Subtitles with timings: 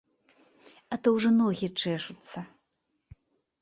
[0.95, 2.49] А то ўжо ногі чэшуцца.